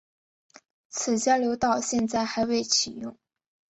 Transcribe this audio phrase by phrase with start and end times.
[0.89, 3.15] 此交流道现时还未启用。